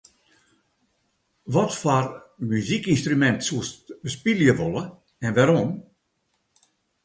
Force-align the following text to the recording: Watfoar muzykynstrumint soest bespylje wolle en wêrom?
Watfoar 1.55 2.05
muzykynstrumint 2.49 3.39
soest 3.47 3.79
bespylje 4.03 4.51
wolle 4.59 4.83
en 5.25 5.31
wêrom? 5.35 5.69